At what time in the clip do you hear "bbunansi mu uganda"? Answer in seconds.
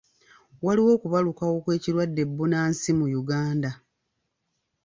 2.29-3.71